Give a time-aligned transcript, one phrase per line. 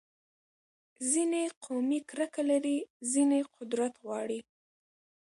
[1.11, 2.77] ځینې قومي کرکه لري،
[3.11, 4.39] ځینې قدرت غواړي.